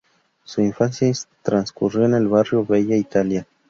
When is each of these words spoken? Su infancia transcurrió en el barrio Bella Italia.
Su 0.45 0.61
infancia 0.61 1.11
transcurrió 1.43 2.05
en 2.05 2.15
el 2.15 2.27
barrio 2.27 2.65
Bella 2.65 2.95
Italia. 2.95 3.45